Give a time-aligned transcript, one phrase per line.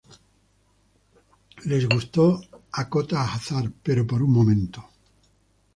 [1.73, 4.83] Les gustó, acota Hazard, "pero por un momento.